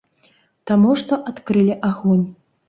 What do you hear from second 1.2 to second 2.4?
адкрылі агонь.